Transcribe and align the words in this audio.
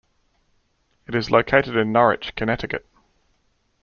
It 1.05 1.13
is 1.13 1.29
located 1.29 1.75
in 1.77 1.91
Norwich, 1.91 2.33
Connecticut. 2.35 2.87